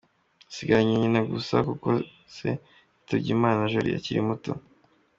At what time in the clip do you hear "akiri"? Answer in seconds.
3.99-4.21